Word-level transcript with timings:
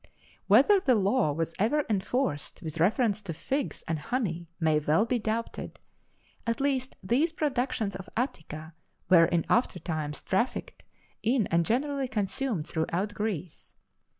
Whether 0.47 0.79
the 0.79 0.95
law 0.95 1.31
was 1.31 1.53
ever 1.59 1.83
enforced 1.87 2.63
with 2.63 2.79
reference 2.79 3.21
to 3.21 3.35
figs 3.35 3.83
and 3.87 3.99
honey 3.99 4.49
may 4.59 4.79
well 4.79 5.05
be 5.05 5.19
doubted; 5.19 5.79
at 6.47 6.59
least 6.59 6.95
these 7.03 7.31
productions 7.31 7.95
of 7.95 8.09
Attica 8.17 8.73
were 9.11 9.25
in 9.25 9.45
after 9.47 9.77
times 9.77 10.23
trafficked 10.23 10.83
in, 11.21 11.45
and 11.51 11.67
generally 11.67 12.07
consumed 12.07 12.65
throughout 12.67 13.13
Greece. 13.13 13.75